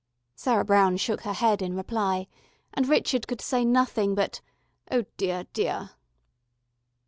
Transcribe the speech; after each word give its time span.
Sarah 0.33 0.65
Brown 0.65 0.97
shook 0.97 1.21
her 1.21 1.33
head 1.33 1.61
in 1.61 1.75
reply, 1.75 2.25
and 2.73 2.89
Richard 2.89 3.27
could 3.27 3.39
say 3.39 3.63
nothing 3.63 4.15
but 4.15 4.41
"Oh 4.91 5.05
deah, 5.15 5.45
deah...." 5.53 5.91